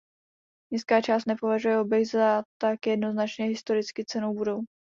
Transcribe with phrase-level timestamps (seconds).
[0.73, 4.63] Městská část nepovažuje objekt za tak jednoznačně historicky cennou budovu.